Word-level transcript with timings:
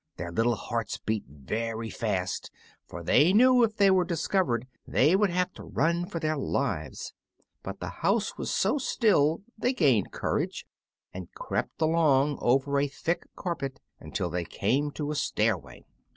Their 0.17 0.31
little 0.31 0.55
hearts 0.55 0.97
beat 0.97 1.25
very 1.27 1.91
fast, 1.91 2.49
for 2.87 3.03
they 3.03 3.33
knew 3.33 3.61
if 3.61 3.75
they 3.77 3.91
were 3.91 4.03
discovered 4.03 4.65
they 4.87 5.15
would 5.15 5.29
have 5.29 5.53
to 5.53 5.63
run 5.63 6.07
for 6.07 6.19
their 6.19 6.37
lives; 6.37 7.13
but 7.61 7.79
the 7.79 7.89
house 8.01 8.35
was 8.35 8.49
so 8.51 8.79
still 8.79 9.43
they 9.59 9.73
gained 9.73 10.11
courage, 10.11 10.65
and 11.13 11.31
crept 11.35 11.83
along 11.83 12.39
over 12.41 12.79
a 12.79 12.87
thick 12.87 13.27
carpet 13.35 13.79
until 13.99 14.31
they 14.31 14.43
came 14.43 14.89
to 14.93 15.11
a 15.11 15.15
stairway. 15.15 15.85